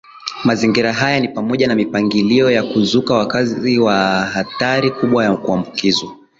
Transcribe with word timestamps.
Mazingira 0.45 0.93
haya 0.93 1.19
ni 1.19 1.27
pamoja 1.27 1.67
na 1.67 1.75
mipangilio 1.75 2.51
ya 2.51 2.63
kuzuka 2.63 3.13
wakazi 3.15 3.79
wa 3.79 3.97
hatari 4.21 4.91
kubwa 4.91 5.23
ya 5.23 5.37
kuambukizwa 5.37 6.11